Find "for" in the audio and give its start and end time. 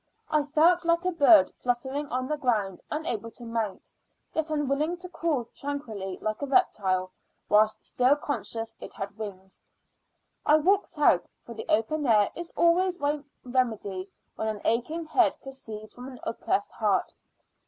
11.37-11.53